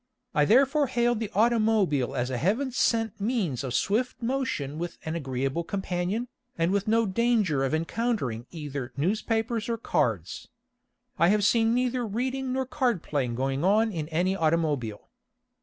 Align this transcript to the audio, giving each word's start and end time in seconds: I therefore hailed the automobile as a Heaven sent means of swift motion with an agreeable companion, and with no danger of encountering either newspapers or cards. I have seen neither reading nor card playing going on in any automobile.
I 0.33 0.45
therefore 0.45 0.87
hailed 0.87 1.19
the 1.19 1.29
automobile 1.35 2.15
as 2.15 2.31
a 2.31 2.39
Heaven 2.39 2.71
sent 2.71 3.21
means 3.21 3.63
of 3.63 3.75
swift 3.75 4.19
motion 4.19 4.79
with 4.79 4.97
an 5.05 5.13
agreeable 5.15 5.63
companion, 5.63 6.27
and 6.57 6.71
with 6.71 6.87
no 6.87 7.05
danger 7.05 7.63
of 7.63 7.75
encountering 7.75 8.47
either 8.49 8.91
newspapers 8.97 9.69
or 9.69 9.77
cards. 9.77 10.47
I 11.19 11.27
have 11.27 11.45
seen 11.45 11.75
neither 11.75 12.03
reading 12.03 12.51
nor 12.51 12.65
card 12.65 13.03
playing 13.03 13.35
going 13.35 13.63
on 13.63 13.91
in 13.91 14.07
any 14.09 14.35
automobile. 14.35 15.07